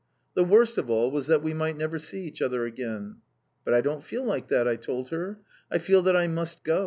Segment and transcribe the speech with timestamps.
[0.33, 3.17] The worst of all was that we might never see each other again.
[3.63, 5.37] "But I don't feel like that," I told her.
[5.69, 6.79] "I feel that I must go!